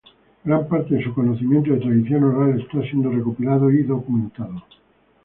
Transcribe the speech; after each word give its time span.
Gran 0.45 0.67
parte 0.67 0.95
de 0.95 1.03
su 1.03 1.13
conocimiento 1.13 1.71
de 1.73 1.77
tradición 1.79 2.23
oral 2.23 2.59
está 2.59 2.81
siendo 2.81 3.11
recopilado 3.11 3.69
y 3.69 3.83
documentado. 3.83 4.63